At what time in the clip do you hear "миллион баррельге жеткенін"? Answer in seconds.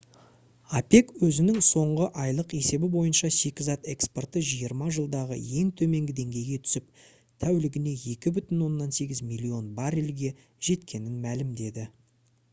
9.33-11.21